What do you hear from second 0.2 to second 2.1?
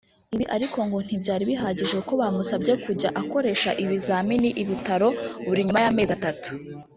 Ibi ariko ngo ntibyari bihagije